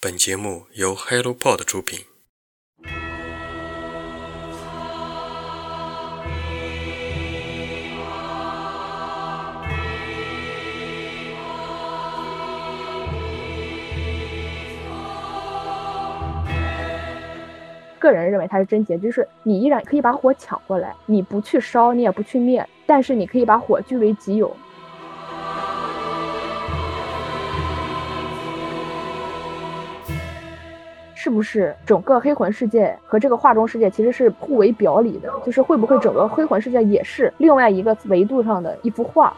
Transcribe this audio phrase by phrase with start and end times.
[0.00, 1.98] 本节目由 HelloPod 出品。
[17.98, 24.56] 个人认为它是真结局，就是你依然可以把火抢过来，你不去烧，你也不去灭，但是你可以把火据为己有。
[31.28, 35.30] 是不是整个黑魂世界和这个画中世界其实是互为表里的？
[35.44, 39.30] 就是会不会整个黑魂世界也是另外一个维度上的一幅画？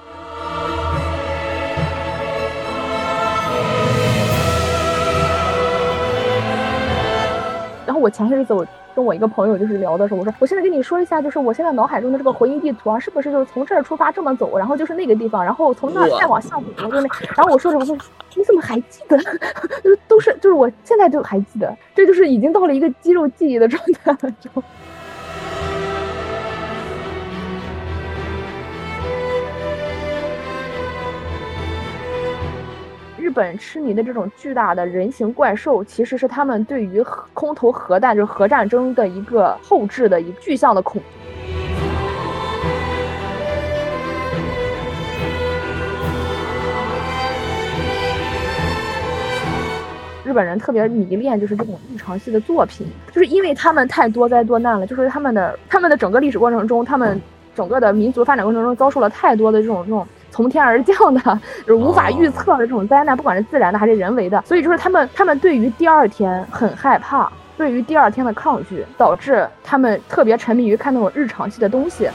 [7.84, 8.64] 然后我前些日子我
[9.00, 17.08] 跟我一个朋友就是聊的时候，我说我现在跟你说一下，就是我现在脑海中的这个回忆地图啊，是不是就是从这儿出发这么走，然后就是那个地方，然后从那儿再往下走，就那。
[17.34, 17.96] 然后我说着我说
[18.34, 19.16] 你怎么还记得？
[19.82, 24.32] 就 是都是就是我现在就还记得，这就是已经到了一个肌肉记忆的状态了，
[33.32, 41.00] 本痴迷的这种巨大的人形怪兽，其实是他们对于空投核弹，就是核战争的一个后置的一具象的恐。
[50.24, 57.20] 日本人特别迷恋就是这种日常系的作品，就是因为他们太多灾多难了，就是他们的他们的整个历史过程中，他们
[57.54, 60.06] 整个的民族发展过程中遭受了太多的这种这种。
[60.30, 61.20] 从天而降的，
[61.66, 72.08] 就是无法预测的这种灾难，不管是自然的还是人为的，所以就是他们，他们对于第二天很害怕，对于第二天的抗拒，导致他们特别沉迷于看那种日常系的东西。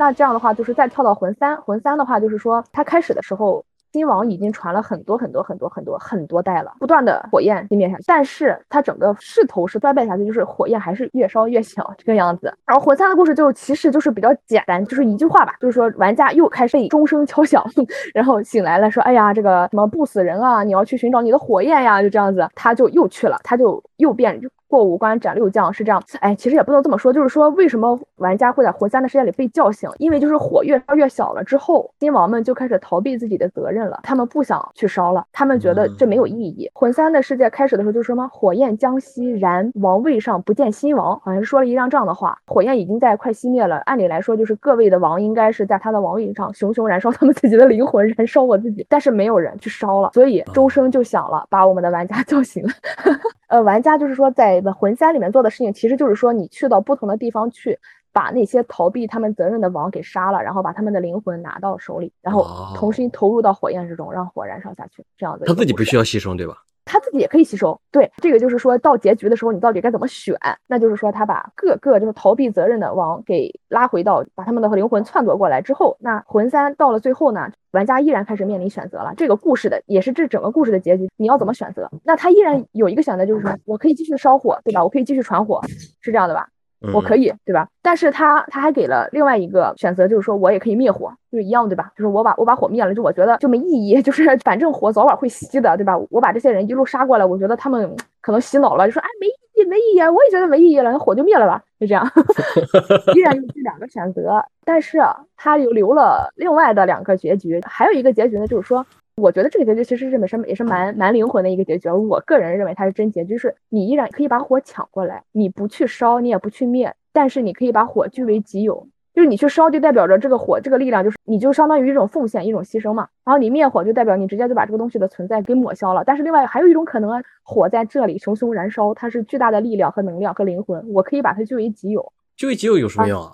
[0.00, 12.50] 那这样的话，就是再跳到魂三，魂三的话，就是说它开始的时候，新王已经传了很多很多很多很多很多代了，不断的火焰地面上，但是它整个势头是衰败下去，就是火焰还是越烧越小这个样子。
[12.64, 17.62] 然后魂三的故事就其实就是比较简单，就是一句话吧，就是说玩家又开始被钟声敲响，
[18.14, 24.40] 然后醒来了，说哎呀，这个什么不死人啊，你要去寻找你的火焰呀，就这样子，他就又去了，他就又变。
[24.70, 29.90] 过五关斩六将是这样，哎，其实也不能这么说，就是说为什么玩家会在魂三的世界里被叫醒？
[29.98, 36.70] 因为就是火越烧越小了之后，新王们就开始逃避自己的责任了，他们不想去烧了，他们觉得这没有意义。
[36.72, 42.38] 魂三的世界开始的时候就说什么火焰将熄，然王位上不见新王，好像是说了一样这样的话。
[42.46, 52.70] 火焰已经在快熄灭了，按理来说就是各位的王应该是在他的王位上熊熊燃烧他们自己的灵魂，燃烧我自己，但是没有人去烧了，所以钟声就响了，把我们的玩家叫醒了。
[53.48, 57.78] 呃，玩家就是说，在魂三里面做的事情，其实就是说，你去到不同的地方去，
[58.12, 65.44] 把那些逃避他们责任的王给杀了，然后把他们的灵魂拿到手里，然后重新投入到火焰之中，让火燃烧下去，这样子。
[65.46, 66.58] 他自己不需要牺牲，对吧？
[66.90, 70.36] 他自己也可以吸收，对，这个就是说到结局的时候，你到底该怎么选？
[70.66, 79.14] 那就是说他把各个就是逃避责任的王给拉回到，把他们的灵魂篡夺过来之后，那魂三到了最后呢，玩家依然开始面临选择了。
[79.16, 81.88] 这个故事的也是这整个故事的结局，你要怎么选择？
[82.02, 84.82] 那他依然有一个选择，就是说我可以继续烧火，对吧？
[84.82, 85.60] 我可以继续传火，
[86.00, 86.48] 是这样的吧？
[86.94, 87.68] 我可以，对吧？
[87.82, 91.92] 但是他他还给了另外一个选择，就是说我也可以灭火，就是一样，对吧？
[91.94, 95.96] 就是我把我把火灭了，就我觉得就没意义， 就是反正火早晚会熄的，对吧？
[96.10, 99.30] 我把这些人一路杀过来，我觉得他们可能洗脑了，就说哎没意
[99.62, 102.10] 义，没意义，我也觉得没意义了，那火就灭了吧，就这样，
[103.14, 104.98] 依然有这两个选择，但是
[105.36, 108.84] 他又留了另外的两个结局，还有一个结局呢，就是说。
[109.20, 133.32] 我觉得这个结局其实是本身也是蛮蛮灵魂的一个结局，我个人认为它是真结局，就是你依然可以把火抢过来，你不去烧，你也不去灭，但是你可以把火据为己有，就是你去烧就代表着这个火这个力量就是你就相当于一种奉献一种牺牲嘛，然后你灭火就代表你直接就把这个东西的存在给抹消了，但是另外还有一种可能啊，火在这里熊熊燃烧，它是巨大的力量和能量和灵魂，我可以把它据为己有，据为己有有什么用啊？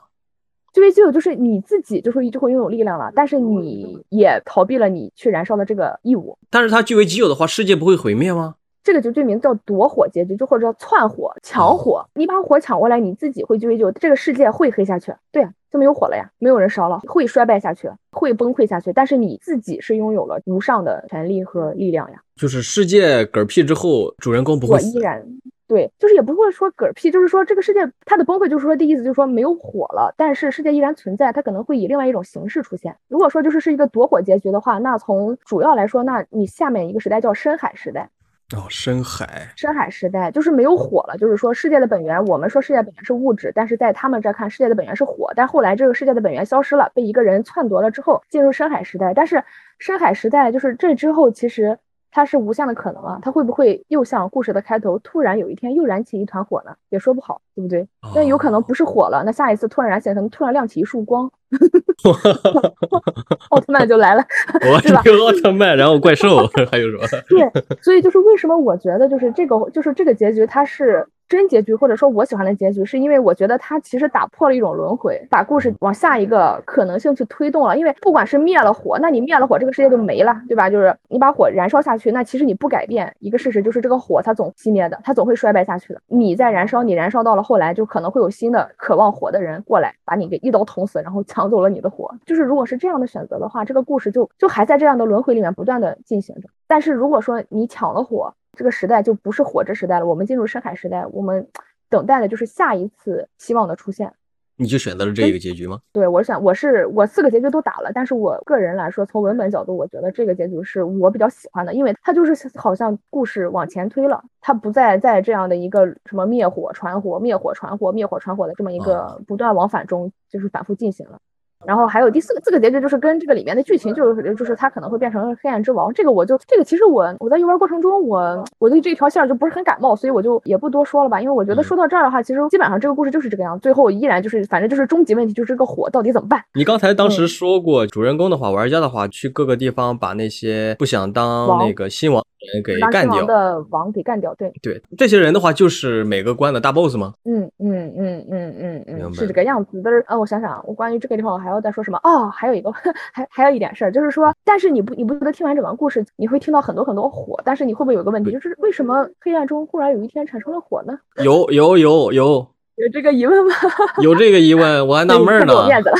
[0.76, 6.36] 据为己有就是你自己就会就会拥有力量了，但是你也逃避了你去燃烧的这个义务。
[6.50, 8.56] 但是它据为己有的话，世界不会毁灭吗？
[8.84, 12.06] 这个就罪名叫夺火结局，就或者叫窜火、抢火。
[12.12, 15.14] 你把火抢过来，你自己会据为己有，这个世界会黑下去。
[15.32, 18.92] 对呀，就没有火了呀，没有人烧了，会衰败下去，会崩溃下去。
[18.92, 22.20] 但是你自己是拥有了无上的权利和力量呀。
[22.36, 24.98] 就是世界嗝屁之后，主人公不会死。
[24.98, 25.26] 依然。
[25.68, 32.96] 对，就是也不会说嗝屁，就是说这个世界它的崩溃，就是说的意思就是说没有火了，但是世界依然存在，它可能会以另外一种形式出现。
[33.08, 38.08] 如果说就是是一个夺火结局的话，那从主要来说，那你下面一个时代叫深海时代，
[38.56, 45.32] 哦，深海，深海时代就是没有火了，就是说世界的本源，我们说世界本源是物质，但是在他们这看，世界的本源是火。
[45.34, 49.12] 但后来这个世界的本源消失了，被一个人篡夺了之后，进入深海时代。
[49.14, 49.42] 但是
[49.80, 51.76] 深海时代就是这之后，其实
[52.10, 56.74] 它是无限的可能啊，它会不会又像故事的开头，突然有一天又燃起一团火呢？
[56.88, 57.86] 也说不好，对不对？
[58.14, 61.30] 那有可能不是火了，那下一次突然燃起来，可能突然亮起一束光，
[63.50, 64.24] 奥特曼就来了，
[64.72, 67.02] 我对吧有奥特曼，然后怪兽， 还有什么？
[67.28, 77.76] 对，所以就是为什么我觉得就是这个就是这个结局它是真结局，或者说我喜欢的结局，是因为我觉得它其实打破了一种轮回，把故事往下一个可能性去推动了。
[77.76, 80.70] 因为不管是灭了火，那你灭了火，这个世界就没了，对吧？
[80.70, 86.00] 就是你把火燃烧下去，那其实你不改变一个事实，就是这个火它总熄灭的，它总会衰败下去的。
[86.06, 92.08] 你在燃烧，你燃烧到了后来，就可能会有新的渴望火的人过来，把你给一刀捅死，然后抢走了你的火。
[92.24, 96.48] 就是如果是这样的选择的话，这个故事就就还在这样的轮回里面不断的进行着。
[96.68, 101.46] 但是如果说你抢了火，这个时代就不是火之时代了，我们进入深海时代，我们
[101.88, 104.12] 等待的就是下一次希望的出现。
[104.58, 105.78] 你就选择了这一个结局吗？
[105.92, 121.20] 对我想我是我四个结局都打了，但是我个人来说，从文本角度，我觉得这个结局是我比较喜欢的，因为它就是好像故事往前推了，它不再在这样的一个什么灭火传火、灭火传火、灭火传火的这么一个不断往返中，就是反复进行了。
[121.64, 125.92] 然后还有第四个四个结局，就是跟这个里面的剧情，就是就是他可能会变成黑暗之王。
[125.94, 131.20] 这个我就这个其实我我在游玩过程中，我我对这条线儿就不是很感冒，所以我就也不多说了吧。
[131.20, 136.42] 因为我觉得嗯说到这儿的话，其实基本上这个故事就是这个样，最后依然就是反正就是终极问题，就是这个火到底怎么办？
[136.54, 143.24] 你刚才当时嗯说过，主人公的话，玩家的话，去各个地方把那些不想当那个新王的人给干掉。
[143.26, 147.14] 的王给干掉，对，对，这些人的话，就是每个关的大 boss 吗？
[147.24, 149.80] 嗯嗯嗯嗯嗯嗯，是这个样子。
[149.82, 151.98] 但是，呃，我想想，我关于这个地方我还要再说什么？
[152.04, 152.72] 哦，还有一个，
[153.12, 160.98] 还还有一点事儿，就是说，但是你不你不觉得听完整个故事，你会听到很多很多火，但是你会不会有个问题，就是为什么黑暗中忽然有一天产生了火呢？
[161.24, 162.46] 有有有有
[162.76, 163.54] 有这个疑问吗？
[164.02, 165.66] 有这个疑问，我还 纳闷呢。
[165.66, 165.96] 面子了。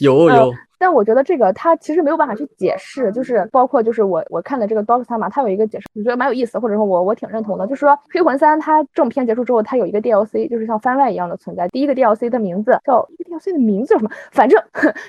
[0.00, 0.52] 有有，
[0.82, 11.68] 但我觉得这个它其实没有办法去解释，就是包括就是我我看的这个 Dog 三嘛，它有一个解释，我觉得蛮有意思，或者说我我挺认同的，就是说《黑魂三》它正片结束之后，它有一个 DLC，就是像番外一样的存在。
[11.68, 14.10] 第一个 DLC 的名字叫这个 DLC 的名字叫什么？
[14.32, 14.60] 反正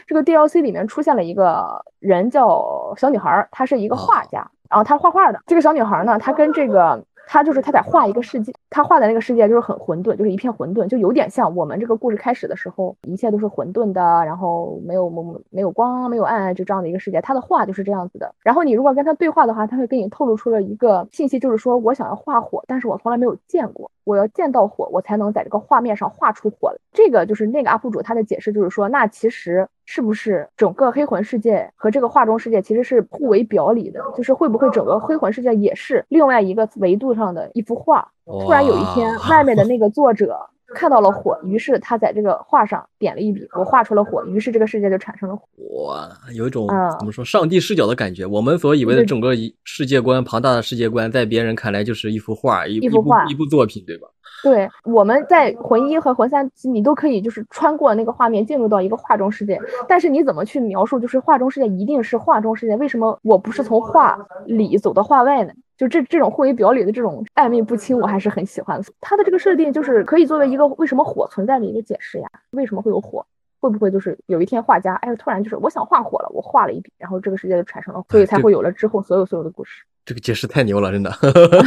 [0.05, 5.39] 这个 DLC 里面出现了一个人叫小女孩儿，她是一个画家，然后她画画的。
[5.47, 7.03] 这个小女孩呢，她跟这个。
[7.25, 17.19] 他就是他在画一个世界，他画的那个世界就是很混沌，就是一片混沌，就有点像我们这个故事开始的时候，一切都是混沌的，然后没有没没有光，没有暗，就这样的一个世界。
[17.21, 18.33] 他的画就是这样子的。
[18.43, 26.77] 然后你如果跟他对话的话，他会给你透露出了一个信息，就是说我想要画火，但是我从来没有见过，我要见到火，我才能在这个画面上画出火来。
[26.91, 34.01] 这个就是那个 UP 主他的解释，就是说那其实是不是整个黑魂世界和这个画中世界其实是互为表里的？
[34.15, 38.07] 就是会不会整个黑魂世界也是另外一个维度上的一幅画？
[38.25, 40.39] 突然有一天，外面的那个作者
[40.73, 45.43] 看到了火，于是他在这个画上点了一笔，我画出了火，于是这个世界就产生了火。
[45.85, 48.25] 哇，有一种嗯怎么说上帝视角的感觉。
[48.25, 54.07] 我们所以为的整个一世界观庞大的世界观，在别人看来就是一幅画，一幅画一部作品，对吧？
[54.43, 62.75] 对，我们在魂一和魂三，你都可以就是穿过那个画面进入到一个画中世界，但是你怎么去描述，就是画中世界一定是画中世界？
[62.75, 65.53] 为什么我不是从画里走到画外呢？
[65.77, 68.87] 就这这种互为表里的这种暧昧不清，我还是很喜欢的。
[69.01, 72.29] 它的这个设定就是可以作为一个为什么火存在的一个解释呀？
[72.51, 73.25] 为什么会有火？
[73.59, 79.85] 会不会就是有一天画家，哎，突然就是我想画火了，我画了一笔，然后这个世界就产生了，所以才会有了之后所有所有的故事。
[80.05, 81.09] 这个解释太牛了，真的。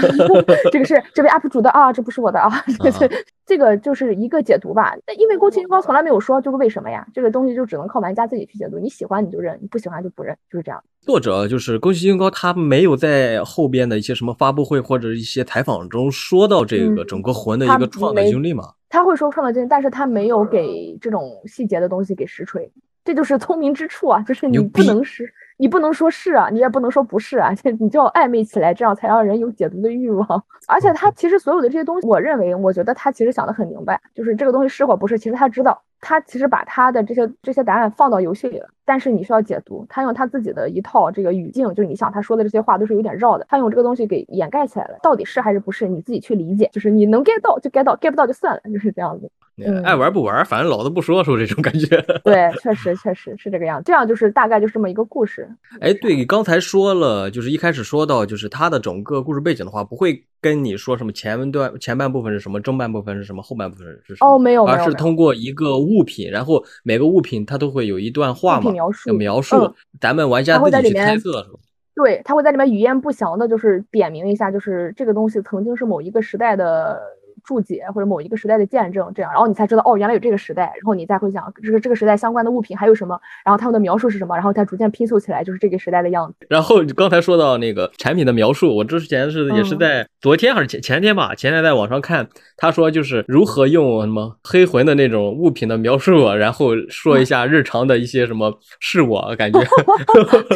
[0.71, 2.51] 这个是这位 UP 主的啊，这不是我的啊，
[2.83, 3.11] 这这
[3.47, 4.95] 这个就是一个解读吧。
[5.07, 8.79] 那因为宫崎骏高从来没有说就是为什么呀，这个东西就只能靠玩家自己去解读。
[8.79, 10.83] 你喜欢你就认，你不喜欢就不认，就是这样。
[11.01, 18.65] 作者就是宫崎骏高，他没有在后边的一些什么发布会或者一些采访中说到这个嗯整个魂的一个创作经历嘛？
[18.89, 22.71] 他会说创造经历，但是他没有给这种细节的东西给实锤，
[23.03, 25.33] 这就是聪明之处啊，就是你不能是。
[25.59, 30.45] 你不能说是啊，你也不能说不是啊， 你就要暧昧起来，这样才让人有解读的欲望。
[30.69, 49.31] 而且他其实所有的这些东西，我认为，我觉得他其实想的很明白，就是这个东西是或不是，其实他知道，他其实把他的这些这些答案放到游戏里了，但是你需要解读，他用他自己的一套这个语境，就是你想他说的这些话都是有点绕的，他用这个东西给掩盖起来了，到底是还是不是，你自己去理解，就是你能 get 到就 get 到，get 不到就算了，就是这样子。
[49.59, 51.87] 嗯爱玩不玩，反正老子不说，说这种感觉。
[52.23, 55.49] 对，确实确实是这个样子，这样就是大概就是这么一个故事。
[55.81, 64.35] 哎，对，你刚才说了，就是一开始说到，就是他的整个故事背景的话，不会跟你说什么前段前半部分是什么，中半部分是什么，后半部分是什么。
[64.35, 71.59] 哦，没有没有，而是通过一个物品，然后每个物品它都会有一段话嘛描述有描述嗯，咱们玩家然后自己去在里面猜测是吧？
[71.95, 77.01] 对，他会在里面语焉不详的，就是点明一下，就是这个东西曾经是某一个时代的。
[77.47, 86.47] 注解或者某一个时代的见证，这样，然后你才知道哦，原来有这个时代，然后你再会想这个这个时代相关的物品还有什么，然后他们的描述是什么，然后再逐渐拼凑起来就是这个时代的样子。
[86.51, 99.61] 然后你刚才说到那个产品的描述，我之前是也是在昨天还是前前天吧，前天在网上看，他说就是如何用什么黑魂的那种物品的描述，然后说一下日常的一些什么事物，感觉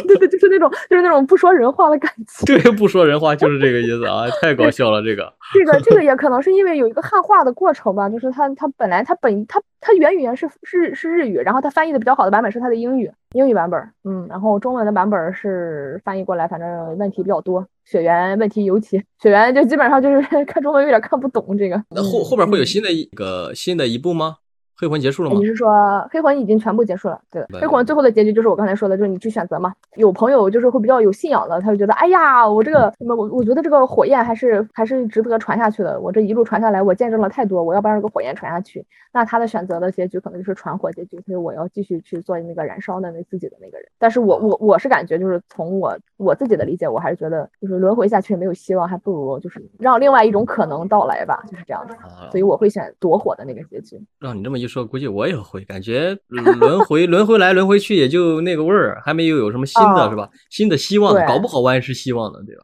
[0.07, 2.45] 对对，就是那种就是那种不说人话的感觉。
[2.59, 5.31] 对，不说人话就是这个意思啊，太搞笑了这个。
[5.53, 21.81] 这个这个也可能是因为有一个汉化的过程吧，就是它它本来它本它它原语言是是是日语，然后它翻译的比较好的版本是它的英语英语版本，嗯，然后中文的版本是翻译过来，反正问题比较多，血缘问题尤其血缘就基本上就是 看中文有点看不懂这个。
[21.91, 24.37] 那后后边会有新的一个新的一部吗？
[24.81, 25.35] 黑魂结束了吗？
[25.37, 27.21] 你是说黑魂已经全部结束了？
[27.29, 29.71] 对，黑魂最后的结局就是我刚才说的，就是你去选择嘛。
[29.95, 35.99] 有朋友就是会比较有信仰的，他就觉得，哎呀，我这个什么，我我觉得这个火焰还是还是值得传下去的。
[35.99, 38.83] 我这一路传下来，我见证了太多，我要不让这个火焰传下去。
[39.13, 43.87] 那他的选择的结局可能就是传火结局，所以我要继续去做那个燃烧的那自己的那个人。
[43.99, 51.93] 但是我我我是感觉就是从我我自己的理解，我还是觉得就是轮回下去没有希望，还不如就是让另外一种可能到来吧，就是这样的。
[52.31, 54.01] 所以我会选夺火的那个结局。
[54.17, 60.29] 让你这么一说，估计我也会感觉轮回轮回来轮回去也就那个味儿，还没有有什么新的是吧？
[60.49, 62.63] 新的希望，搞不好万一是希望呢，对吧？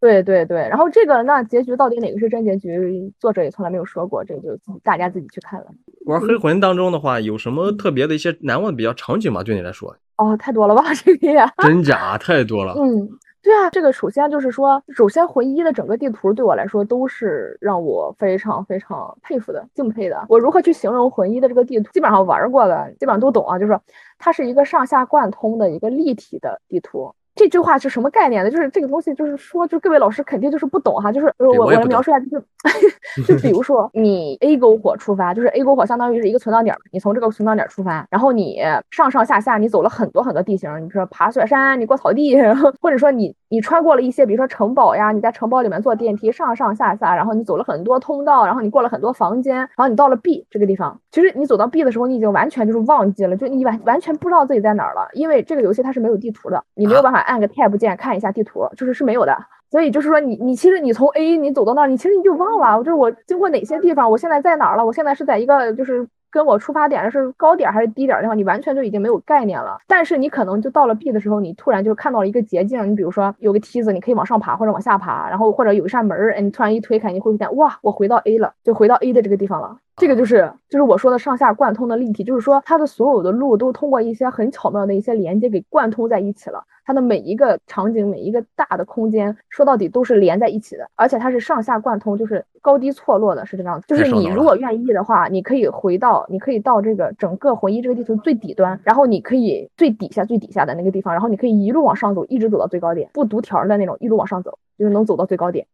[0.00, 5.66] 对对对，然后这个那结局到底哪个是真结局，作者也从来没有说过，这个就大家自己去看了。
[6.06, 9.44] 玩黑魂当中的话，有什么特别的一些难忘的比较场景吗？
[9.44, 9.96] 对你来说？
[10.16, 12.74] 哦，太多了吧，这个呀，真假太多了。
[12.78, 13.08] 嗯。
[13.42, 20.24] 对啊，这个首先就是说，首先魂一的整个地图对我来说都是让我非常非常佩服的、敬佩的。
[20.28, 21.90] 我如何去形容魂一的这个地图？
[21.92, 23.80] 基本上玩过的基本上都懂啊，就是
[24.18, 27.14] 它是一个上下贯通的一个立体的地图。
[27.34, 28.50] 这句话是什么概念呢？
[28.50, 31.10] 就是这个东西，就是说，就各位老师肯定就是不懂哈。
[31.10, 38.60] 就是我我来描述一下，就是 就比如说你 A 篝火出发，就是 A 篝火相当于是一个存档点，你从这个存档点出发，然后你
[38.90, 57.20] 上上下下你走了很多很多地形，你说爬雪山，你过草地，然 后或者说你你穿过了一些，比如说城堡呀，你在城堡里面坐电梯上上下下，然后你走了很多通道，然后你过了很多房间，然后你到了 B 这个地方，其实你走到 B 的时候，你已经完全就是忘记了，就你完完全不知道自己在哪儿了，因为这个游戏它是没有地图的，你没有办法。
[57.20, 59.36] 按个 tab 键看一下地图，就是是没有的，
[59.70, 69.78] 所以就是说你你其实你从 A 你走到那儿，你其实你就忘了，就是我经过哪些地方，我现在在哪儿了，我现在是在一个就是跟我出发点的是高点还是低点的话，你完全就已经没有概念了。
[69.86, 79.76] 但是你可能就到了 B 的时候，你突然就看到了一个捷径，你比如说有个梯子，你可以往上爬或者往下爬，然后或者有一扇门儿，你突然一推开，你会发现哇，我回到 A 了，就回到 A 的这个地方了。
[79.96, 86.64] 这个就是就是我说的上下贯通的立体，就是说它的所有的路都通过一些很巧妙的一些连接给贯通在一起了。
[86.84, 93.86] 它的每一个场景，每一个大的空间，说到底都是连在一起的，而且它是上下贯通，就是高低错落的，是这样子。
[93.86, 105.66] 就是你如果愿意的话，你可以回到，你可以到这个整个魂一这个地图最底端，然后你可以最底下最底下的那个地方，然后你可以一路往上走，一直走到最高点，不读条的那种，一路往上走，就是能走到最高点。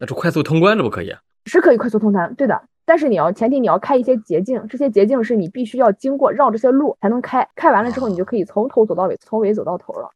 [0.00, 1.14] 那就快速通关，这不可以？
[1.44, 2.62] 是可以快速通关，对的。
[2.86, 10.08] 但是你要前提你要开一些捷径，这些捷径是你必须要经过绕这些路才能开，开完了之后你就可以从头走到尾，从尾走到头了。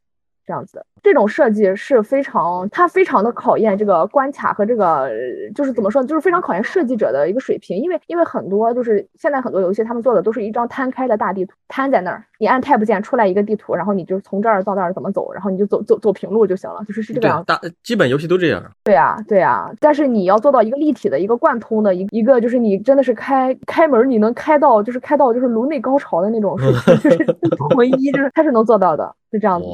[0.47, 5.11] 这样子，这种设计是非常，它非常的考验这个关卡和这个，
[5.55, 7.77] 就是怎么说，就是非常考验设计者的一个水平。
[7.79, 17.43] 因为，因为很多就是现在很多游戏，他们做的都是一张摊开的大地图，摊在那儿，你按 Tab 键出来一个地图，然后你就从这儿到那儿怎么走，然后你就走走走平路就行了，就是是这个样。
[17.47, 18.63] 大基本游戏都这样。
[18.85, 19.71] 对啊，对啊。
[19.81, 27.37] 但是你要做到一个立体的一个贯通的一一个，就是你真的是开开门，你能开到就是开到就是颅内高潮的那种水平，就是
[27.77, 29.15] 唯一就是它是能做到的。
[29.33, 29.73] 是这样子的，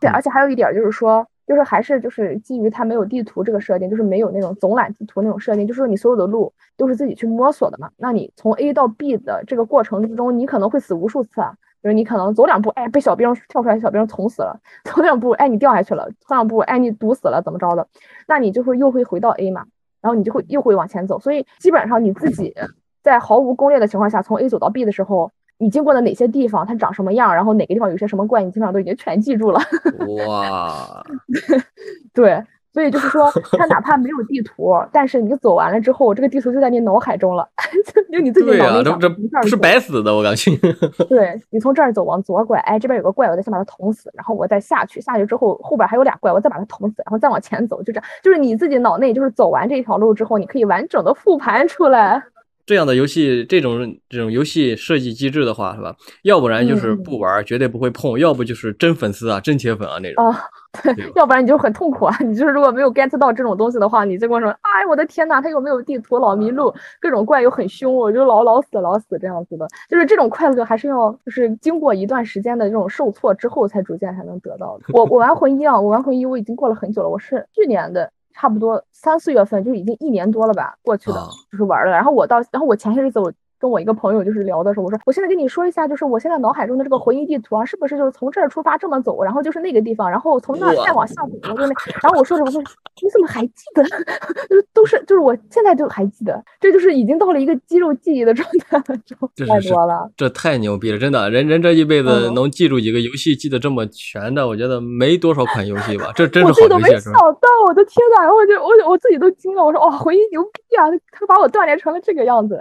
[0.00, 7.90] 对，而且还有一点点就是说，就是还是就是基于它没有地图这个设定，就是没有那种总览地图那种设定，就是说你所有的路都是自己去摸索的嘛。
[7.96, 17.86] 那你从 A 到 B 的这个过程之中，你可能会死无数次啊，就是你可能走两步，哎，被小兵跳出来，小兵捅死了；走两步，哎，你掉下去了；走两步，哎，你堵死了，怎么着的？
[18.28, 19.64] 那你就会又会回到 A 嘛，
[20.00, 21.18] 然后你就会又会往前走。
[21.18, 22.54] 所以基本上你自己
[23.02, 25.30] 在毫无攻略的情况下，从 A 走到 B 的时候。
[25.62, 26.66] 你经过了哪些地方？
[26.66, 27.32] 它长什么样？
[27.32, 28.42] 然后哪个地方有些什么怪？
[28.42, 29.60] 你基本上都已经全记住了。
[30.26, 31.00] 哇，
[32.12, 32.42] 对，
[32.72, 37.48] 所以就是说， 它哪怕没有地图，但是你走完了之后，这个地图就在你脑海中了，
[38.10, 38.98] 就你自己脑内想。
[38.98, 40.50] 这这不是白死的，我感觉。
[41.08, 52.20] 对你从这儿走往左拐，哎，这边有个怪，我再先把它捅死，然后我再下去，下去之后后边还有俩怪，我再把它捅死，然后再往前走，就这样，就是你自己脑内就是走完这条路之后，你可以完整的复盘出来。
[52.64, 55.94] 这样的游戏，这种这种游戏设计机制的话，是吧？
[56.22, 60.24] 要不然就是不玩，绝对不会碰；要不就是真粉丝啊，真铁粉啊那种。
[60.24, 60.40] 啊，
[60.82, 62.16] 对，要不然你就很痛苦啊！
[62.20, 69.66] 你就是如果没有 get 到这种东西的话，你就跟我说，哎，我的天呐，它又没有地图，老迷路，各种怪又很凶，我就老老死老死这样子的。
[69.90, 74.84] 就是这种快乐还是要就是经过一段时间的这种受挫之后，才逐渐才能得到的。
[74.92, 78.10] 我我玩魂一啊，我玩魂一我已经过了很久了，我是去年的。
[78.34, 81.16] 差不多三四月份就已经一年多了吧，过去的
[81.50, 81.92] 就是玩了。
[81.92, 83.32] 然后我到，然后我前些日子我。
[83.62, 91.72] 跟我一个朋友就是聊的时候，我说我现在跟你说一下，就是我现在脑海中的这个回忆地图啊，是不是就是从这儿出发这么走，然后就是那个地方，然后从那儿再往下走，就那。
[92.02, 92.60] 然后我说着我说
[93.00, 93.84] 你怎么还记得？
[94.50, 99.16] 就是都是就是我现在就还记得，这就是已经到了一个肌肉记忆的状态了，就
[99.46, 100.10] 太多了。
[100.16, 106.10] 这太牛逼了，真的，人人这一辈子能记住几个游戏记得这么全的，我觉得没多少款游戏吧。
[106.16, 106.62] 这真是好游戏。
[106.64, 107.20] 我都没想到，
[107.68, 112.60] 我的天呐，然后我就我我自己都惊了，我说哦，回忆牛逼啊，他把我锻炼成了这个样子。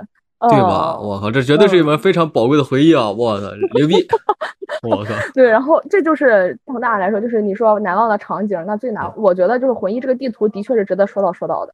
[0.50, 0.98] 对吧？
[1.00, 3.12] 我靠，这绝对是一门非常宝贵的回忆啊！
[3.12, 3.46] 我操，
[3.76, 3.96] 牛逼！
[4.82, 11.74] 我靠，对，然后这就是从大来说，就是你说难忘的场景，那最难，我觉得就是魂一这个地图的确是值得说到说到的。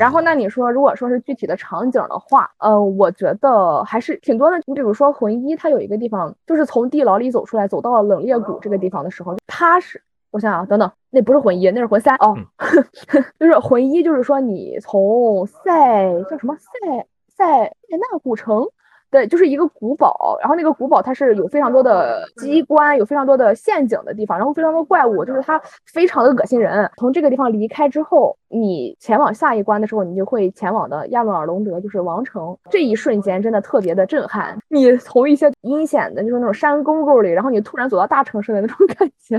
[0.00, 4.60] 然后那你说，如果说是具体的场景的话，呃，我觉得还是挺多的。
[4.66, 12.34] 你比如说魂一，它有一个地方，就是从地牢里走出来，走到了冷冽谷这个地方的时候，它是，我想想，等等，那不是魂一，那是魂三哦，
[13.38, 17.06] 就是魂一，就是说你从赛叫什么赛。
[17.38, 18.66] 在那古城。
[19.10, 26.90] 对，就是一个古堡，然后那个古堡它是有非常多的机关，有非常多的陷阱的地方，然后非常多怪物，就是它非常的恶心人。
[26.98, 32.56] 从这个地方离开之后，你前往下一关的时候，你就会前往的亚诺尔隆德，就是王城。
[32.70, 34.58] 这一瞬间真的特别的震撼。
[34.68, 39.38] 你从一些阴险的，就是那种山沟沟里，然后你突然走到大城市的那种 感觉，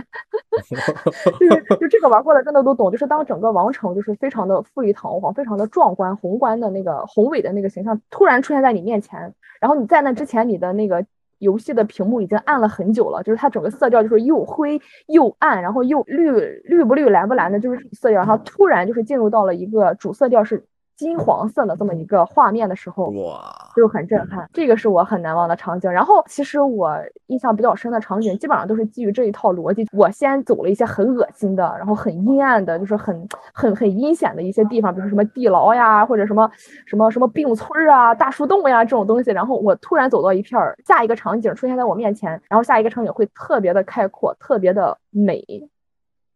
[1.39, 2.91] 就是就这个玩过的真的都懂。
[2.91, 9.33] 就是当整个王城就是非常的富丽堂皇、非常的壮观、宏观的那个宏伟的那个形象突然出现在你面前。
[9.59, 11.05] 然后你在那之前，你的那个
[11.39, 16.31] 游戏的屏幕已经暗了很久了，就是它整个色调就是又灰又暗，然后又绿
[16.63, 20.63] 绿不绿蓝不蓝的，就是色调，然后突然就是进入到了一个主色调是。
[20.99, 23.39] 金黄色的这么一个画面的时候，哇，
[23.73, 24.49] 就很震撼。
[24.51, 25.89] 这个是我很难忘的场景。
[25.89, 26.97] 然后，其实我
[27.27, 29.87] 印象比较深的场景，基本上都是基于这一套逻辑。
[29.93, 36.51] 我先走了一些很恶心的，然后很阴暗的，就是很很很阴险的一些地方，比如说什么地牢呀，或者什么
[36.85, 39.31] 什么什么病村啊、大树洞呀这种东西。
[39.31, 45.41] 然后我突然走到一片儿，下一个场景出现在我面前，然后下一个场景会特别的开阔，特别的美。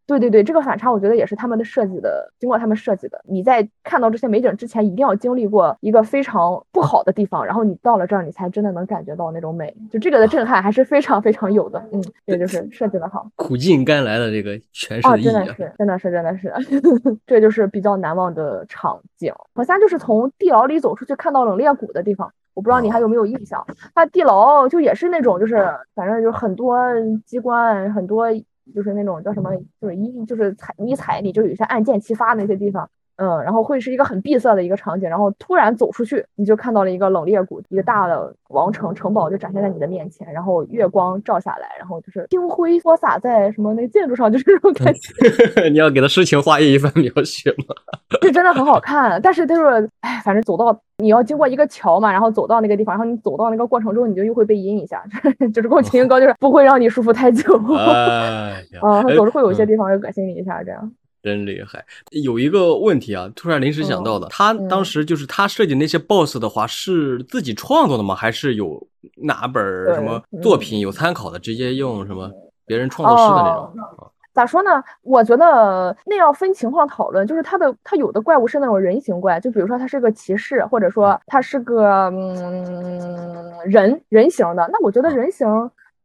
[0.05, 3.21] 对对对，这个反差我觉得也是他们的设计的，经过他们设计的。
[3.23, 9.73] 你在看到这些美景之前，一定要经历过一个非常不好的地方，然后你到了这儿，你才真的能感觉到那种美。
[9.89, 11.81] 就这个的震撼还是非常非常有的。
[11.93, 16.53] 嗯，这就是 设计的好，苦尽甘来的这个诠释啊，真的是，真的是，真的是，
[17.25, 19.33] 这就是比较难忘的场景。
[19.55, 23.65] 好像就是从地牢里走出去看到冷冽谷的地方，我不知道你还有没有印象？
[23.95, 26.77] 它地牢就也是那种，就是反正就是很多
[27.25, 28.27] 机关，很多。
[28.73, 32.89] 就是那种叫什么，就是一就是踩你踩你，就有些按键齐发那些地方。
[33.17, 45.69] 嗯，然后会是一个很闭塞的一个场景，然后突然走出去，你就看到了一个冷冽谷，一个大的王城城堡就展现在你的面前，然后月光照下来，然后就是星辉泼洒在什么那建筑上，就是这种感觉。
[45.69, 47.75] 你要给他诗情画意一番描写吗？
[48.21, 55.03] 这真的很好看，但是就是，哎，反正走到你要经过一个桥嘛，然后走到那个地方，然后你走到那个过程中，你就又会被阴一下，
[55.53, 57.55] 就是宫崎英高，就是不会让你舒服太久。
[58.81, 60.91] 啊，总是会有一些地方会恶心你一下，这样。
[61.23, 61.83] 真厉害！
[62.11, 68.13] 有一个问题啊，突然临时想到的，他当时就是他设计那些 BOSS 的话，是自己创作的吗？
[68.13, 69.63] 还是有哪本
[69.95, 72.29] 什么作品有参考的，直接用什么
[72.65, 74.11] 别人创作师的那种？
[74.33, 74.83] 咋说呢？
[75.03, 77.25] 我觉得那要分情况讨论。
[77.25, 85.47] 就是他的他有的怪物是那种人形怪，就比如说他是个骑士，或者说他是个嗯人人形的，那我觉得人形。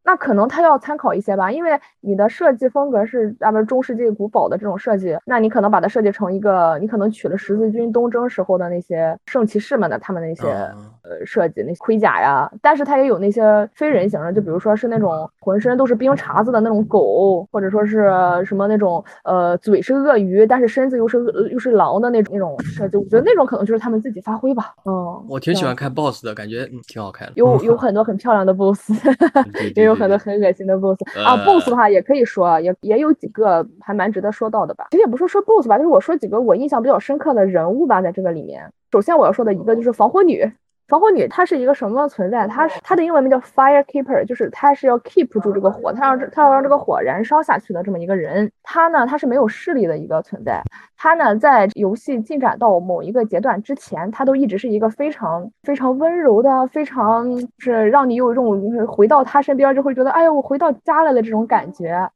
[0.09, 18.11] 那可能他要参考一些吧，因为你的设计风格是咱们中世纪古堡的这种设计，那你可能把它设计成一个，你可能取了十字军东征时候的那些圣骑士们的他们那些呃设计，那些盔甲呀，但是它也有那些非人形的，就比如说是那种浑身都是冰碴子的那种狗，或者说是
[18.47, 24.73] 什么那种呃嘴是鳄鱼，但是身子又是又是狼的那种那种设计，我觉得那种可能就是他们自己发挥吧。
[24.87, 28.91] 嗯，我挺喜欢看 BOSS 的感觉，嗯挺好看的，有有很多很漂亮的 BOSS，
[29.77, 29.98] 也有。
[29.99, 34.87] 很多很恶心的 boss 啊，boss 的话也可以说，也也有几个还蛮值得说到的吧。
[34.91, 38.73] 其实也不是说 boss 吧，就是我说几个我印象比较深刻的人物吧，在这个里面。
[38.91, 40.51] 首先我要说的一个就是防火女，
[40.89, 42.47] 防火女她是一个什么存在？
[42.49, 48.51] 她是她的英文名叫 Firekeeper，就是她是要 keep 住这个火，她让她要让这个火燃烧下去的这么一个人。
[48.63, 50.63] 她呢，她是没有势力的一个存在。
[50.97, 62.09] 她呢，在游戏进展到某一个阶段之前，她都一直是一个非常非常温柔的，非常就是让你有一种就是回到她身边就会觉得，哎呀，我回到家了的这种感觉。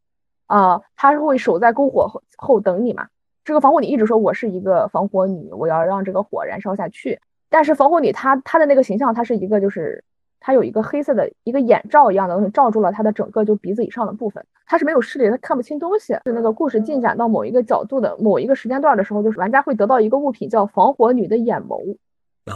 [0.46, 3.06] 啊，她是会守在篝火后后等你嘛？
[3.44, 7.20] 这个防火女一直说我是一个防火女，我要让这个火燃烧下去。
[7.52, 10.02] 但是防火女她她的那个形象，她是一个就是
[10.40, 16.14] 她有一个黑色的一个眼罩一样的东西罩住了她的整个就鼻子以上的部分，她是没有视力，她看不清东西。
[16.24, 21.96] 是那个故事进展到某一个角度的某一个时间段的时候，就是玩家会得到一个物品叫防火女的眼眸，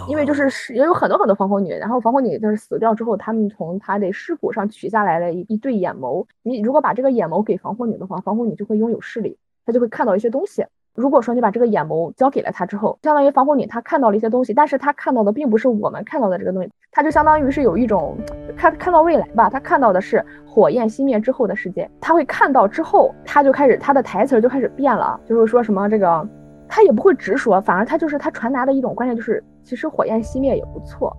[0.09, 6.27] 因为就是是也有很多很多防火女，然后防火女就是死掉之后，他们从她的尸骨上取下来了一一对眼眸。
[6.43, 10.65] 你如果把这个眼眸给防火女的话，防火女就会拥有视力，她就会看到一些东西。
[10.97, 18.17] 如果说你把这个眼眸交给了他之后，相当于防火女她看到了一些东西，但是她看到的并不是我们看到的这个东西，她就相当于是有一种
[18.57, 26.27] 看看到未来吧，她看到的是火焰熄灭之后的世界，他会看到之后，他就开始他的台词就开始变了，就是说什么这个，
[26.67, 31.15] 他也不会直说，反而他就是他传达的一种观念就是，其实火焰熄灭也不错，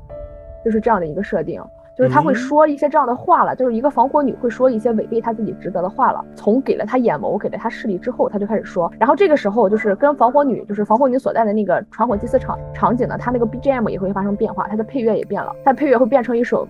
[0.66, 1.62] 就是这样的一个设定。
[1.98, 6.24] 就是他会说一些这样的话了，就是一个防火女会说一些违背她自己职责的话了。
[6.36, 8.92] 从给了她眼眸，给了她视力之后，她就开始说。
[9.00, 16.68] 然后这个时候就是跟防火女，就是防火女所在的那个传火祭祀场场景呢，他那个 BGM 也会发生变化，他的配乐也变了，他的配乐会变成一首。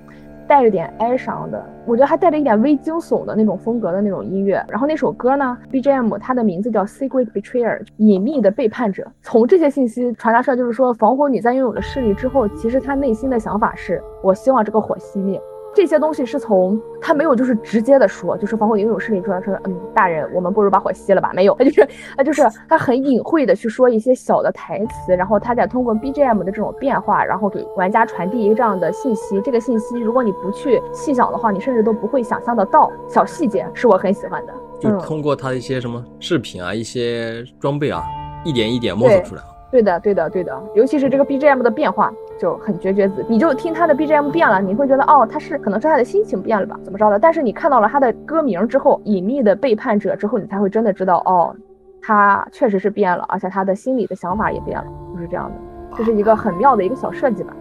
[0.47, 4.63] 带着点哀伤的，我觉得还带着一点微惊悚的那种风格的那种音乐。
[4.69, 9.05] 然后那首歌呢，BGM 它的名字叫 Secret Betrayer，隐秘的背叛者。
[9.21, 15.39] 从这些信息传达出来，就是说防火女在拥有了势力之后，其实她内心的想法是，我希望这个火熄灭。
[15.77, 21.31] 这些东西是从他没有就是直接的说，就是防火拥有势力说说，嗯，大人，我们不如把火熄了吧？
[21.35, 21.87] 没有，他 就是
[22.17, 29.39] 他就是他很隐晦的去说一些小的台词，然后他再通过 BGM 的这种变化，然后给玩家传递一个这样的信息。
[29.41, 32.91] 这个信息如果你不去细想的话，你甚至都不会想象得到。
[33.07, 38.03] 小细节是我很喜欢的，就通过他的一些什么饰品啊，一些装备啊，
[38.43, 39.43] 一点一点摸索出来。
[39.69, 47.19] 对的，对的，对的，尤其是这个 BGM 的变化就很绝绝子，你就听他的 BGM 变了，你会觉得哦，他是可能是他的心情变了吧，怎么着的？
[47.19, 51.53] 但是你看到了他的歌名之后，隐秘的背叛者之后，你才会真的知道哦，
[52.01, 57.53] 他确实是变了，而且他的心里的想法也变了，就是这样的，这是一个很妙的一个小设计吧。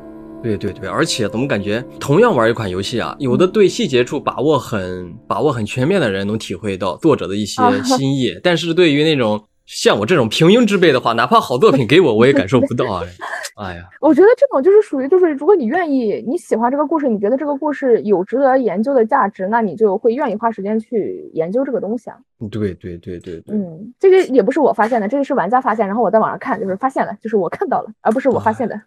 [0.42, 9.42] 对对对，而且怎么感觉同样玩一款游戏啊，有的对细节处把握很把握很全面的人能体会到作者的一些 心意，但是对于那种。
[9.66, 13.02] 像我这种平庸之辈的话，哪怕好作品给我，我也感受不到啊！
[13.58, 22.16] 哎呀，我觉得这种就是属于，就是如果你愿意，你喜欢这个故事，你觉得这个故事有值得研究的价值，那你就会愿意花时间去研究这个东西啊。
[22.50, 28.80] 对对对对对，嗯，这个也不是我发现的，这个是玩家发现，然后我在网上看，就是发现了，就是我看到了，而不是我发现的。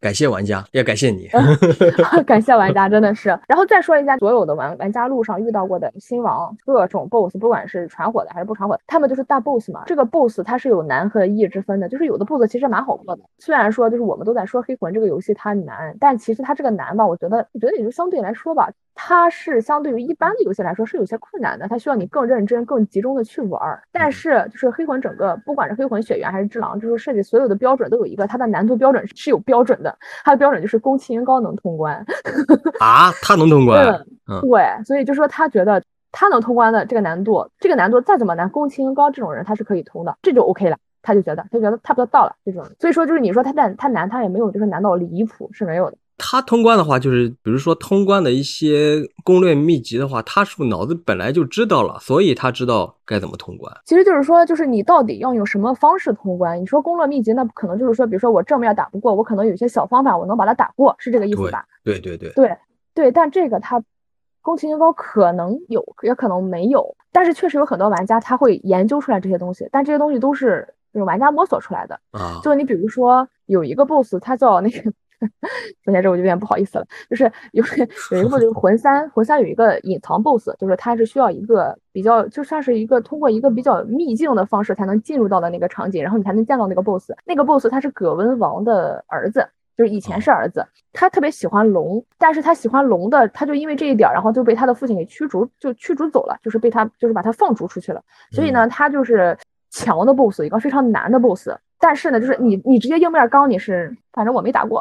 [0.00, 1.28] 感谢玩家， 也感谢你。
[2.26, 3.28] 感谢玩家，真的是。
[3.46, 9.82] 然后再说一下，所有的玩玩家路上遇到过的新王，各种 BOSS，不管是传火的还是不传火，他们就是大 BOSS 嘛。
[9.86, 13.22] 这个 BOSS 它是有难和易之分的，就是有的 BOSS 其实蛮好过的。
[13.38, 18.70] 虽然说就是我们都在说黑魂这个游戏它难，但其实它这个难吧，我觉得，我觉得也就相对来说吧。
[19.02, 23.82] 它是相对于一般的游戏来说是有些困难的，它需要你更认真、更集中的去玩儿。
[23.90, 29.89] 但是就是黑魂整个，不管是黑魂血缘还是只狼，就是设计所有的标准都有一个它的难度标准是有标准的，
[30.24, 32.04] 它的标准就是宫崎英高能通关
[32.80, 33.86] 啊，他能通关，
[34.26, 45.96] 嗯，对，所以就说他觉得他能通关的这个难度，这个难度再怎么难，宫崎英高这种人他是可以通的，这就 OK 了，他就觉得他觉得差不多到了这种，所以说就是你说他难他难，他也没有就是难到离谱是没有的。
[46.22, 53.74] 他通关的话，就是比如说通关的一些攻略秘籍的话，他是不是脑子本来就知道了，所以他知道该怎么通关？
[53.86, 56.60] 其实就是说，就是你到底要用什么方式通关？
[56.60, 61.64] 你说攻略秘籍，那可能就是说，比如说我正面打不过，我可能有些小方法，我能把它打过，是这个意思吧？
[61.82, 62.56] 对对对对
[62.94, 63.82] 对，但这个他
[64.42, 72.40] 宫崎英高可能有，也可能没有，但是确实有很多玩家他会研究出来这些东西，但这些东西都是就是玩家摸索出来的啊。
[72.42, 74.92] 就你比如说有一个 BOSS，他叫那个。
[75.84, 77.62] 说起来这我就有点不好意思了，就是有
[78.10, 87.12] 有一个 BOSS 魂三，魂三有一个隐藏 BOSS，就是它是需要一个比较，就算是一个通过一个比较秘境的方式才能进入到的那个场景，然后你才能见到那个 BOSS。
[87.24, 98.02] 那个 BOSS 他是葛温王的儿子，就是以前是儿子，他特别喜欢龙，但是他喜欢龙的，他就因为这一点，然后就被他的父亲给驱逐，就驱逐走了，就是被他就是把他放逐出去了。
[98.30, 99.36] 所以呢，他就是
[99.70, 101.50] 强的 BOSS，一个非常难的 BOSS。
[101.80, 104.78] 但是呢，就是你你直接硬面刚你是，反正我没打过，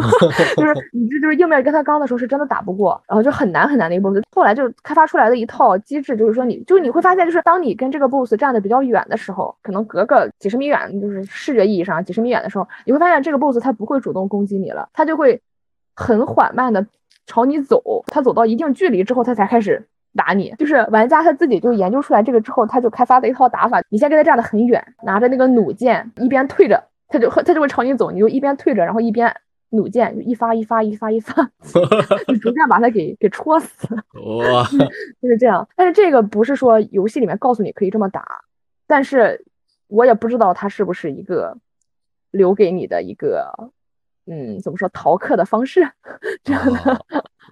[0.56, 4.22] 就是 你这就是硬面跟他刚的时候是真的打不过，然后就很难很难的一个 boss。
[4.34, 15.42] 后来就开发出来的一套机制，就是说你就你会发现，就是当你跟这个 boss 站的比较远的时候，可能隔个几十米远，就是视觉意义上几十米远的时候，你会发现这个 boss 他不会主动攻击你了，他就会
[15.94, 16.86] 很缓慢的
[17.26, 19.86] 朝你走，他走到一定距离之后，他才开始
[20.18, 20.52] 打你。
[20.58, 23.80] 就是玩家他自己就研究出来这个之后，他就开发了一套打法。
[23.88, 29.32] 你先跟他站得很远，拿着那个弩箭，一边退着，他就他就会朝你走，你就一边退着，然后一边
[29.70, 31.34] 弩箭，就一发一发一发一发，
[32.26, 33.86] 就逐渐把他给给戳死。
[34.18, 34.64] 哇，
[35.22, 35.66] 就是这样。
[35.76, 38.24] 但是这个不是说游戏里面告诉你可以这么打，
[38.86, 39.44] 但是
[39.86, 41.56] 我也不知道它是不是一个
[42.30, 43.52] 留给你的一个，
[44.26, 45.88] 嗯，怎么说逃课的方式
[46.42, 46.92] 这样的。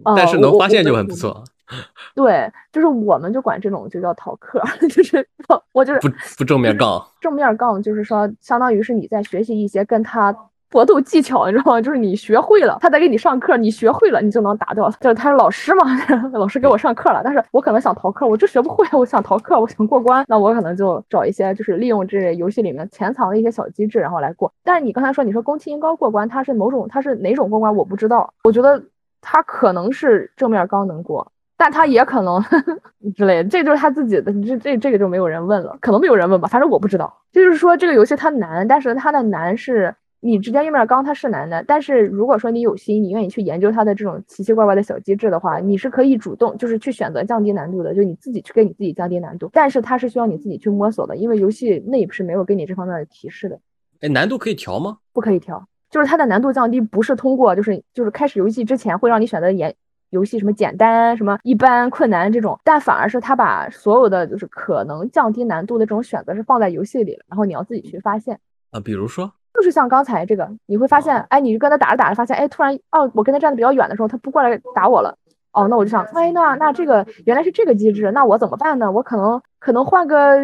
[0.05, 1.43] 哦但是能发现就很不错，
[2.15, 7.05] 对，就是我们就管这种就叫逃课， 就是我我就是不不正面杠。
[7.21, 10.37] 正面杠，就是说相当于是你在学习一些跟他。
[10.69, 11.81] 搏斗技巧，你知道吗？
[11.81, 14.91] 就是你学会了，他在给你上课，你学会了，你就能打掉。
[15.01, 15.85] 就是他是老师嘛，
[16.35, 24.53] 老师给我上课了，但是我可能想逃课，我就学不会，我想逃课，我想过关，那我可能就找一些就是利用这游戏里面潜藏的一些小机制，然后来过。
[24.65, 28.35] 但是你刚才说，你说宫崎英高过关，他是某种，他是哪种过关，我不知道。
[28.43, 28.83] 我觉得
[29.21, 32.43] 他可能是正面刚能过，但他也可能
[33.17, 37.13] 之类的，这就是他自己的，这这这个就没有人问了，可能没有人问吧，反正我不知道。
[37.33, 53.59] 就是说这个游戏它难，但是它的难是你直接右面刚它是难的，但是如果说你有心，你愿意去研究它的这种奇奇怪怪的小机制的话，你是可以主动就是去选择降低难度的，就你自己去给你自己降低难度，但是它是需要你自己去摸索的，因为游戏内部是没有给你这方面的提示的。
[54.01, 54.99] 哎，难度可以调吗？
[55.13, 59.75] 不可以调，就是它的难度降低不是通过就是就是开始游戏之前会让你选择演
[60.17, 68.41] 游戏什么简单、什么一般、困难这种，但反而是他把所有的就是可能降低难度的这种选择是放在游戏里了，然后你要自己去发现。
[68.71, 75.15] 啊，比如说，就是像刚才这个，你会发现，哎，你跟他打着打着，发现，哎，突然，哦，我跟他站的比较远的时候，他不过来打我了。
[75.53, 78.91] 哦，那我就想，哎，那那这个原来是这个机制，那我怎么办呢？
[78.93, 80.39] 我可能可能换个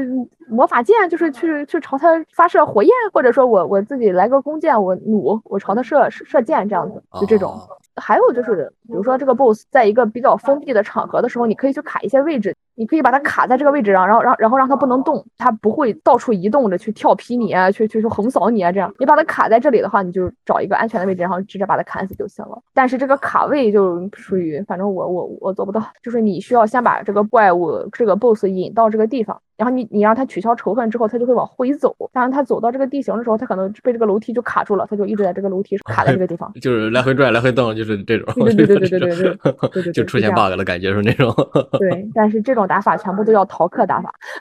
[0.48, 7.60] 魔法剑，就是去去朝他发射火焰，或者说我我自己来个弓箭，我弩我朝他射射射箭这样子，就这种。
[7.96, 18.72] 哦还有就是，比如说这个 BOSS 在一个比较封闭的场合的时候，你可以去卡一些位置，你可以把它卡在这个位置上，然后让然后让它不能动，它不会到处移动着去跳劈你啊，去去去横扫你啊！
[18.72, 22.58] 这样你把它卡在这里的话，你就找一个安全的位置，然后直接把它砍死就行了。
[22.72, 25.82] 但是这个卡位就属于，反正我我我做不到。
[26.02, 31.94] 就是你需要先把这个怪物这个 BOSS 引到这个地方，然后你你让他取消仇恨之后，他就会往回走。
[32.10, 38.32] 但是他走到这个地形的时候，他可能被这个楼梯就卡住了，他就一直在这个楼梯上卡在这个地方，就是来回拽、来回动，就是这种。
[38.34, 41.34] 对对对对对对对，就出现 bug 了，感觉是那种。
[41.78, 42.61] 对，但是这种。
[42.66, 44.12] 打法全部都要逃课打法，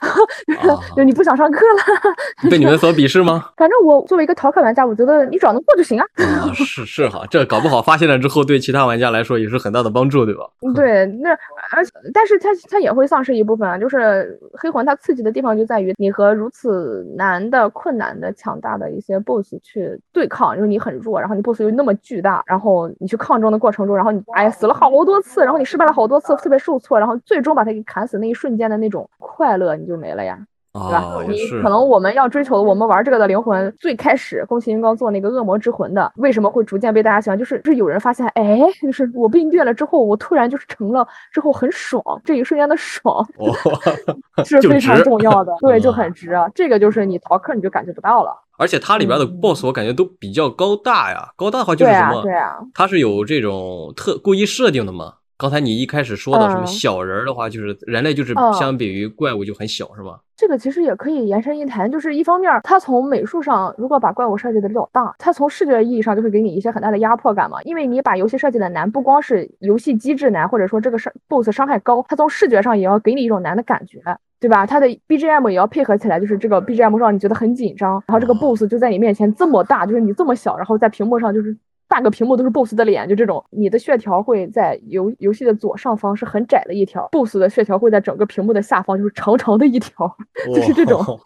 [0.68, 2.12] 啊就你不想上课了。
[2.50, 3.46] 被你们所鄙视吗？
[3.56, 6.04] 反正我作为一个逃课玩家，我觉得你只要能过就行啊。
[6.16, 10.44] 啊，是是哈，这搞不好发现了之后，对其他玩家来说也是很大的帮助，对吧？
[10.74, 11.30] 对，那
[11.72, 30.38] 而且但是它它也会丧失一部分啊，就是黑魂它刺激的地方就在于你和如此难的、困难的、强大的一些 BOSS 去对抗，因为你很弱，然后你 BOSS 又那么巨大，然后你去抗争的过程中，然后你哎呀死了好多次，然后你失败了好多次，特别受挫，然后最终把它给砍死那一瞬间的那种快乐你就没了呀。
[30.72, 31.24] 对吧哦，？
[31.28, 37.38] 你可能我们要追求的，我们玩这个的灵魂，最开始宫崎英高做那个恶魔之魂的，为什么会逐渐被大家喜欢？
[37.38, 43.52] 就是就是有人发现，哎，就是我被虐了之后，我突然就是成了之后很爽，这一瞬间的爽哦，
[44.44, 46.48] 是非常重要的， 对，就嗯很值啊。
[46.54, 48.34] 这个就是你逃课你就感觉不到了。
[48.58, 52.22] 而且它里边的嗯 BOSS 我感觉都比较高大呀，高大的话就对啊，是什么？
[52.22, 55.14] 对啊，它是有这种特故意设定的吗？
[55.42, 60.20] 刚才你一开始说的什么嗯小人儿的话，就是人类就是嗯相比于怪物就很小，是吧？
[60.36, 67.60] 这个其实也可以延伸一谈，就是一方面，它从美术上如果把怪物设计的比较大，它从视觉意义上就会给你一些很大的压迫感嘛。
[67.64, 74.00] 因为你把游戏设计的难，不光是游戏机制难，或者说这个伤 BOSS 伤害高，它从视觉上也要给你一种难的感觉。
[74.38, 74.66] 对吧？
[74.66, 81.56] 它的 BGM 也要配合起来，就是这个 BGM 让你觉得很紧张，然后这个 BOSS 就在你面前这么大，就是你这么小，然后在屏幕上就是
[81.92, 90.16] 半个屏幕都是 BOSS 的脸，就这种，你的血条会在游游戏的左上方是很窄的一条，BOSS 的血条会在整个屏幕的下方就是长长的一条，
[90.54, 91.20] 就是这种哦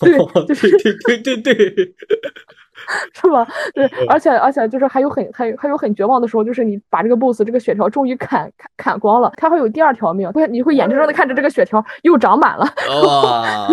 [0.00, 1.94] 对 就是对对对对对，
[3.12, 3.46] 是吧？
[3.74, 12.66] 对，而且而且就是还有很还有还有很绝望的时候，就是你把这个 BOSS 这个血条终于砍砍砍光了，他会有第二条命，会你会眼睁睁的看着这个血条又长满了。
[13.04, 13.66] 哇，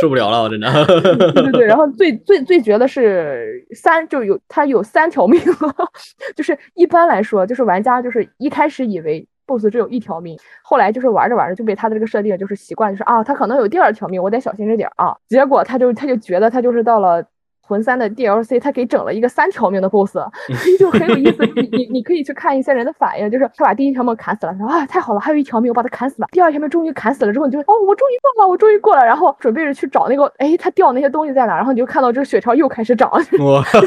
[0.00, 0.70] 受不了了，我真的。
[0.86, 5.40] 对对对，然后最最最绝的是三，就有他有三条命，
[6.36, 15.16] 就是一般来说，就是玩家就是一开始以为 BOSS 只有一条命，后来就是玩着玩着就被他的这个设定就是习惯，就是啊，他可能有第二条命，我得小心着点啊。
[15.28, 17.24] 结果他就他就觉得他就是到了。
[17.70, 20.18] 魂三的 DLC，他给整了一个三条命的 BOSS，
[20.80, 21.46] 就很有意思。
[21.54, 26.26] 你你你可以去看一些人的反应，就是他把第一条命砍死了，说啊太好了，还有一条命，我把他砍死了。
[26.32, 33.80] 第二条命终于砍死了之后，你就哦我终于过了，我终于过了，然后准备着去找那个，哎他掉那些东西在哪，然后你就看到这个血条又开始长， 我就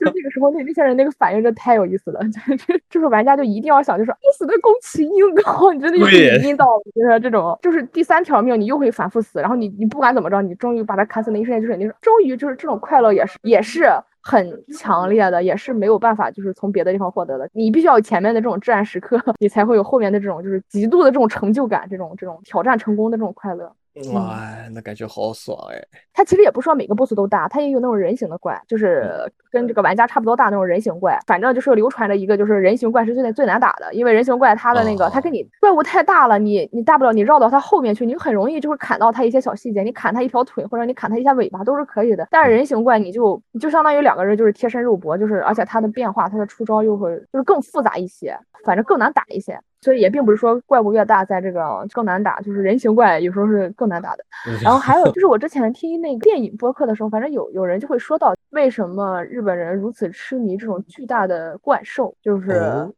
[0.00, 6.08] 那个时候，那那些人那个反应真太有意思了， 就是就是玩家就一定要想，就是你死的宫崎英高，你真的有
[6.42, 13.84] 阴道，就是这种，就是第三条命你又会反复死，然后你你不管怎么着，你终于把他砍死那一瞬间，就是你说终于就是这种快乐也是也是
[14.22, 23.70] 很强烈的，也是没有办法就是从别的地方获得的，你必须要有前面的这种至暗时刻， 你才会有后面的这种就是极度的这种成就感，这种这种挑战成功的这种快乐。
[24.12, 25.80] 哇，那感觉好爽哎！
[26.12, 31.16] 它其实也不是说每个 boss 都大，它也有那种人形的怪，就是跟这个玩家差不多大那种人形怪。
[31.28, 42.26] 反正就是流传着一个，就是人形怪是最最难打的，因为人形怪它的那个，它跟你怪物太大了，你你大不了你绕到它后面去，你很容易就会砍到它一些小细节，你砍它一条腿或者你砍它一下尾巴都是可以的。
[42.32, 49.58] 但是人形怪你就你就相当于两个人就是贴身肉搏，就是而且它的变化，它的出招又会就是更复杂一些，反正更难打一些。
[49.80, 54.24] 所以也并不是说怪物越大，在这个更难打，就是人形怪有时候是更难打的。
[54.62, 62.90] 然后还有 就是我之前听那个电影播客的时候，反正有有人就会说到，为什么日本人如此痴迷这种巨大的怪兽，就是。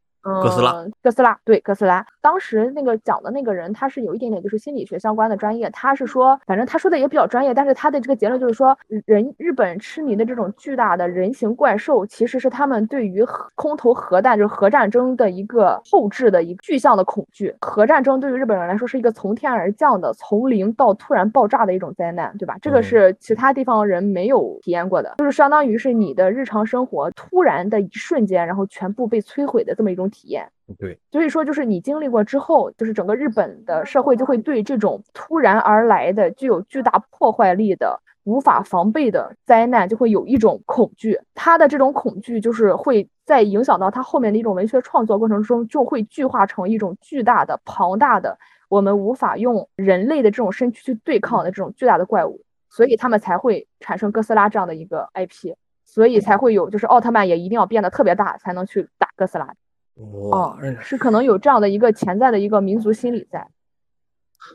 [0.42, 2.04] 哥斯拉，哥斯拉，对哥斯拉。
[2.20, 5.70] 当时那个讲的那个人，他是有一点点就是心理学相关的专业。
[5.70, 17.54] 他是说，反正他说的也比较专业，但是他的这个结论就是说，人日本痴迷的这种巨大的人形怪兽，其实是他们对于空投核弹，就是核战争的一个后置的一个具象的恐惧。
[17.60, 22.56] 核战争对于日本人来说是一个从天而降的，从零到突然爆炸的一种灾难，对吧？
[22.60, 30.10] 这个是其他地方人没有体验过的，就是相当于是你的日常生活突然的一瞬间，然后全部被摧毁的这么一种。
[30.16, 41.20] 体验对，所以说就是你经历过之后，就是整个日本的社会就会对这种突然而来的、具有巨大破坏力的、无法防备的灾难，就会有一种恐惧。
[41.34, 52.40] 他的这种恐惧，就是会在影响到他后面的一种文学创作过程中，就会具化成一种巨大的、庞大的，我们无法用人类的这种身躯去对抗的这种巨大的怪物。
[52.68, 59.54] 所以他们才会产生哥斯拉这样的一个 IP，所以才会有就是奥特曼也一定要变得特别大，才能去打哥斯拉。
[59.96, 63.46] 哦，是可能有这样的一个潜在的一个民族心理在。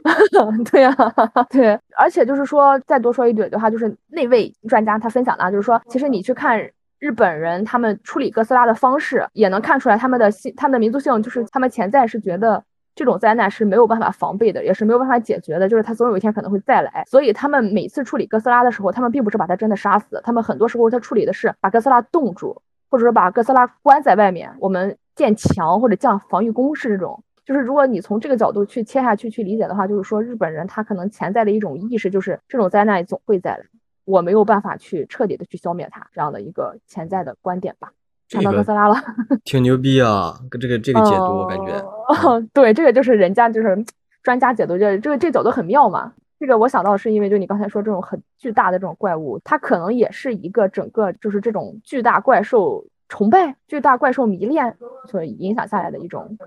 [0.72, 0.96] 对呀，
[1.50, 12.64] 对，而且就是说，再多说一句的话，就是那位专家他分享的，就是说，其实你去看日本人他们处理哥斯拉的方式，也能看出来他们的，他们的民族性，就是他们潜在是觉得
[12.96, 17.04] 这种灾难是没有办法防备的，也是没有办法解决的，就是他总有一天可能会再来。
[17.08, 24.56] 所以他们每次处理哥斯拉的时候，他们并不是把他真的杀死，他们很多时候他处理的是把哥斯拉冻住，或者说把哥斯拉关在外面。
[24.60, 24.96] 我们。
[25.16, 33.64] 建墙或者降防御工事这种，就是如果你从这个角度去切下去去理解的话，就是说日本人他可能潜在的一种意识就是这种灾难总会再来，
[34.06, 37.92] 我没有办法去彻底的去消灭它这样的一个潜在的观点吧。
[38.30, 38.96] 看到哥斯拉了，
[39.44, 40.40] 挺牛逼啊！
[40.50, 41.84] 跟这个这个解读我感觉，
[42.54, 43.84] 对，这个就是人家就是
[44.24, 46.14] 专家解读，这这个这角度很妙嘛。
[46.40, 52.86] 这个我想到是因为就你刚才说这种很巨大的这种怪物，它可能也是一个整个就是这种巨大怪兽。
[53.12, 54.74] 崇拜巨大怪兽迷恋
[55.06, 56.38] 所影响下来的一种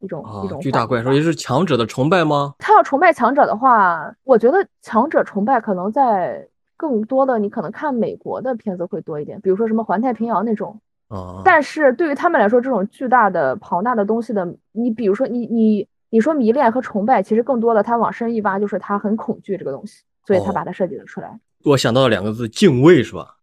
[0.00, 2.56] 一种一种巨大怪兽也是强者的崇拜吗？
[2.58, 6.44] 他要崇拜强者的话，我觉得强者崇拜可能在
[6.76, 10.80] 更多的你可能看美国的片子会多一点，比如说什么环太平洋那种。
[11.06, 21.38] 啊，但是对于他们来说，这种巨大的庞大的东西的，你比如说你你你说迷恋和崇拜，其实更多的他往深一挖，就是他很恐惧这个东西，所以他把它设计了出来。
[21.64, 23.37] 我想到了两个字，敬畏，是吧？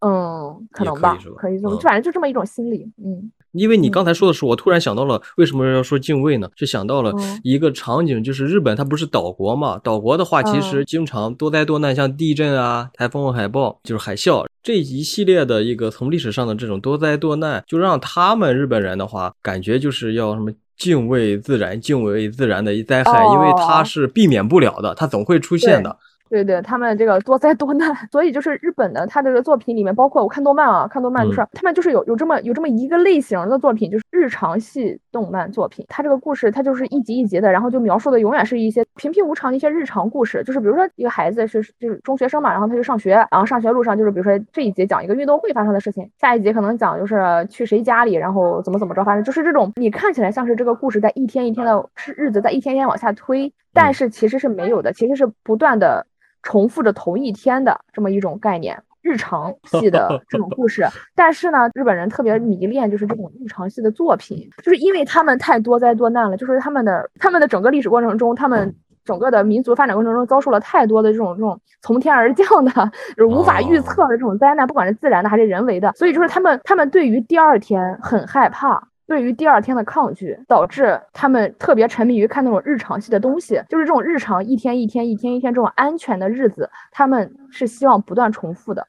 [0.00, 2.90] 嗯，可能吧，可以这么，反正就这么一种心理。
[3.04, 6.48] 嗯，因为你刚才说的时候，我突然想到了，为什么要说敬畏呢？
[6.56, 9.78] 是想到了一个场景，就是日本它不是岛国嘛？
[9.78, 25.98] 岛国的话，其实经常多灾多难，像地震啊、台风、海暴，就是海啸这一系列的一个从历史上的这种多灾多难，就让他们日本人的话，感觉就是要什么敬畏自然、敬畏自然的一灾害，因为它是避免不了的，它总会出现的。
[26.30, 35.84] 对对，他们这个多灾多难， 所以就是日本的他这个作品里面，包括我看动漫啊，看动漫就是他们就是有有这么有这么一个类型的作品，就是日常系动漫作品。
[35.88, 40.44] 它这个故事它就是一集一集的，然后就描述的永远是一些平平无常的一些日常故事。
[40.44, 56.06] 就是比如说一个孩子是就是中学生嘛，然后他就上学，然后上学路上就是比如说这一节讲一个运动会发生的事情，下一节可能讲就是去谁家里，然后怎么怎么着，反正就是这种你看起来像是这个故事在一天一天的是日子在一天天往下推，但是其实是没有的，其实是不断的。
[56.42, 60.86] 重复着同一天的这么一种概念，日常 系的这种故事。
[61.14, 68.74] 但是呢，日本人特别迷恋就是这种日常系的作品，就是因为他们太多灾多难了，就是他们的他们的整个历史过程中，他们
[69.04, 72.70] 整个的民族发展过程中遭受了太多的这种这种从天而降的，
[73.16, 75.92] 就是无法预测的这种灾难，不管是自然的还是人为的。
[75.92, 78.89] 所以就是他们他们对于第二天很害怕。
[79.10, 88.86] 对于第二天的抗拒，导致他们特别沉迷于看那种日常系的东西，就是这种日常一天一天一天一天这种安全的日子，他们是希望不断重复的。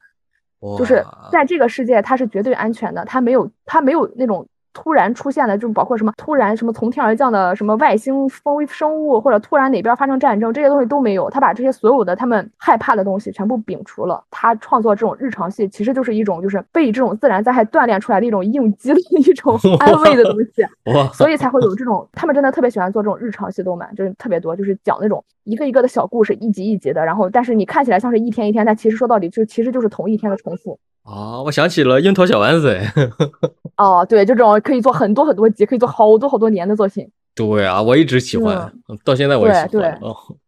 [0.78, 4.46] 就是在这个世界它是绝对安全的，它没有它没有那种。
[4.72, 11.28] 突然出现的，就包括什么突然什么从天而降的什么外星风生物，或者突然哪边发生战争，这些东西都没有。
[11.30, 14.22] 他把这些所有的他们害怕的东西全部摒除了。
[14.30, 20.66] 他创作这种日常戏，其实就是一种就是被这种自然灾害锻炼出来的一种应激的一种 安慰的东西。
[21.12, 27.04] 所以才会有这种，他们真的特别喜欢做这种日常戏动漫，就是特别多，就是讲那种一个一个的小故事，一集一集的。
[27.04, 30.78] 然后，但是你看起来像是一天一天，但其实说到底就其实就是同一天的重复。
[31.04, 32.78] 啊，我想起了樱桃小丸子。
[33.76, 37.08] 哦，对，就这种可以做很多很多集，可以做好多好多年的作品。
[37.34, 38.72] 对啊，我一直喜欢，
[39.04, 39.70] 到现在我也喜欢。
[39.70, 39.98] 对对，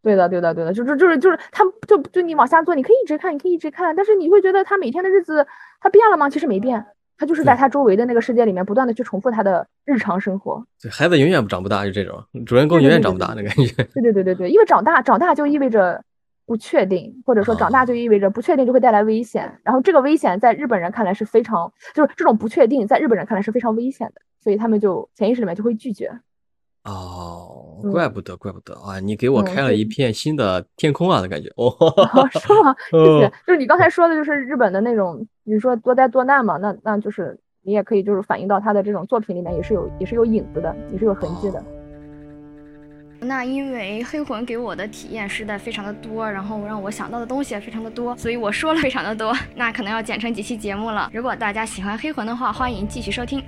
[0.03, 5.45] 对的对的对的，就是就是就是他就就你往下做，你可以一直看，你可以一直看，但是你会觉得他每天的日子
[5.81, 6.29] 他变了吗？
[6.29, 6.85] 其实没变，
[7.17, 10.63] 他就是在他周围的那个世界里面不断的去重复他的日常生活。
[10.81, 13.83] 对，孩子永远长不大，就这种主人公永远长不大的感觉。
[13.93, 16.01] 对对对对对，因为长大长大就意味着。
[16.45, 26.11] 不确定，或者说长大就意味着不确定就会带来危险，然后这个危险在日本人看来是非常，就是这种不确定在日本人看来是非常危险的，所以他们就潜意识里面就会拒绝。
[26.83, 28.99] 哦，怪不得，怪不得啊！
[28.99, 31.49] 你给我开了一片新的天空啊的感觉。
[31.57, 31.75] 哦，
[32.29, 32.75] 是吗？
[32.91, 33.33] 谢谢。
[33.47, 41.63] 就是你刚才说的，就是日本的那种，你说多灾多难嘛，那那就是你也可以就是反映到他的这种作品里面，也是有也是有影子的，也是有痕迹的。
[43.27, 51.09] 那因为黑魂给我的体验实在非常的多，然后让我想到的东西也非常的多，所以我说了非常的多，那可能要剪成几期节目了。
[51.13, 53.43] 如果大家喜欢黑魂的话，欢迎继续收听。